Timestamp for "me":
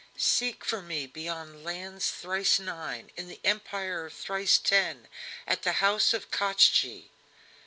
0.81-1.05